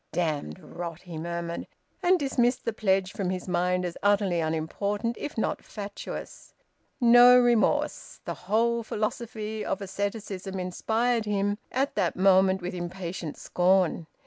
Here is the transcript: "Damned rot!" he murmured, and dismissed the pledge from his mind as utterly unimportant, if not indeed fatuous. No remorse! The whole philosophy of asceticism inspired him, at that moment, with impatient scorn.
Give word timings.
"Damned 0.11 0.57
rot!" 0.59 1.01
he 1.03 1.15
murmured, 1.19 1.67
and 2.01 2.17
dismissed 2.19 2.65
the 2.65 2.73
pledge 2.73 3.13
from 3.13 3.29
his 3.29 3.47
mind 3.47 3.85
as 3.85 3.99
utterly 4.01 4.39
unimportant, 4.39 5.15
if 5.19 5.37
not 5.37 5.59
indeed 5.59 5.65
fatuous. 5.65 6.55
No 6.99 7.37
remorse! 7.39 8.19
The 8.25 8.33
whole 8.49 8.81
philosophy 8.81 9.63
of 9.63 9.79
asceticism 9.79 10.59
inspired 10.59 11.25
him, 11.25 11.59
at 11.71 11.93
that 11.93 12.15
moment, 12.15 12.63
with 12.63 12.73
impatient 12.73 13.37
scorn. 13.37 14.07